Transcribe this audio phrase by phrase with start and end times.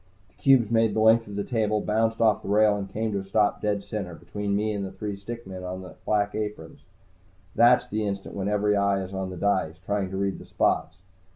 [0.29, 3.19] The cubes made the length of the table, bounced off the rail and came to
[3.19, 6.83] a stop dead center, between me and the three stick men in the black aprons.
[7.53, 10.97] That's the instant when every eye is on the dice, trying to read the spots.